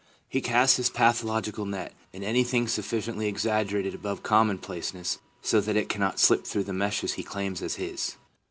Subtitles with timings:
[0.27, 6.19] He casts his pathological net, and anything sufficiently exaggerated above commonplaceness so that it cannot
[6.19, 8.15] slip through the meshes he claims as his.